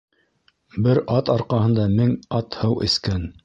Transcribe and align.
Бер 0.87 1.01
ат 1.17 1.31
арҡаһында 1.35 1.87
мең 1.99 2.17
ат 2.41 2.61
һыу 2.63 2.83
эскән. 2.91 3.33